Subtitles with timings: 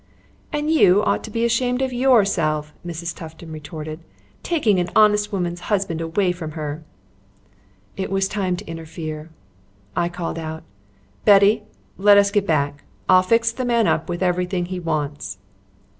[0.51, 3.15] "And you ought to be ashamed of yourself," Mrs.
[3.15, 3.99] Tufton retorted
[4.41, 6.83] "taking an honest woman's husband away from her."
[7.95, 9.29] It was time to interfere.
[9.95, 10.63] I called out:
[11.23, 11.61] "Betty,
[11.99, 12.83] let us get back.
[13.07, 15.37] I'll fix the man up with everything he wants."